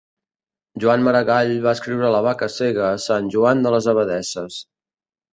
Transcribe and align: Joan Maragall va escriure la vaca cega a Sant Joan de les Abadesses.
Joan 0.83 1.01
Maragall 1.07 1.51
va 1.65 1.73
escriure 1.77 2.09
la 2.15 2.21
vaca 2.27 2.49
cega 2.53 2.85
a 2.93 3.01
Sant 3.03 3.27
Joan 3.35 3.61
de 3.67 3.75
les 3.75 3.91
Abadesses. 3.93 4.57